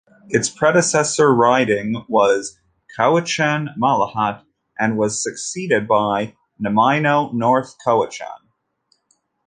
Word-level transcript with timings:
Its 0.29 0.49
predecessor 0.49 1.31
riding 1.31 2.03
was 2.07 2.59
Cowichan-Malahat 2.97 4.41
and 4.79 4.97
was 4.97 5.21
succeeded 5.21 5.87
by 5.87 6.35
Nanaimo-North 6.57 7.75
Cowichan. 7.85 8.49